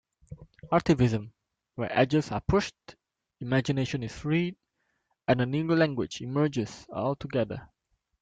[0.71, 2.73] Artivism-where edges are pushed,
[3.39, 4.55] imagination is freed,
[5.27, 7.69] and a new language emerges altogether.